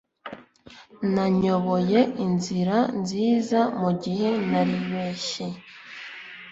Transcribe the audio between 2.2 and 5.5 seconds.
inzira nziza, mugihe naribeshye